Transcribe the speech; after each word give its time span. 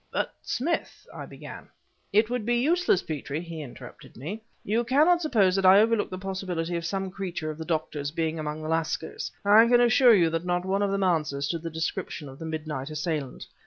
"But, 0.09 0.33
Smith," 0.41 1.05
I 1.13 1.27
began 1.27 1.67
"It 2.11 2.27
would 2.27 2.43
be 2.43 2.55
useless, 2.57 3.03
Petrie," 3.03 3.39
he 3.41 3.61
interrupted 3.61 4.17
me. 4.17 4.41
"You 4.63 4.83
cannot 4.83 5.21
suppose 5.21 5.55
that 5.55 5.63
I 5.63 5.79
overlooked 5.79 6.09
the 6.09 6.17
possibility 6.17 6.75
of 6.75 6.87
some 6.87 7.11
creature 7.11 7.51
of 7.51 7.59
the 7.59 7.65
doctor's 7.65 8.09
being 8.09 8.39
among 8.39 8.63
the 8.63 8.67
lascars. 8.67 9.31
I 9.45 9.67
can 9.67 9.79
assure 9.79 10.15
you 10.15 10.31
that 10.31 10.43
not 10.43 10.65
one 10.65 10.81
of 10.81 10.89
them 10.89 11.03
answers 11.03 11.47
to 11.49 11.59
the 11.59 11.69
description 11.69 12.27
of 12.29 12.39
the 12.39 12.45
midnight 12.47 12.89
assailant. 12.89 13.45